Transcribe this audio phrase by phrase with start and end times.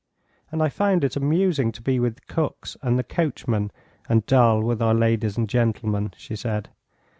[0.51, 3.69] "And I found it amusing to be with cooks and the coachmen,
[4.09, 6.69] and dull with our gentlemen and ladies," she said.